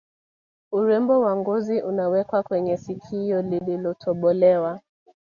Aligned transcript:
Urembo 0.71 1.19
wa 1.21 1.35
ngozi 1.35 1.81
unawekwa 1.81 2.43
kwenye 2.43 2.77
sikio 2.77 3.41
lilotobolewa 3.41 4.79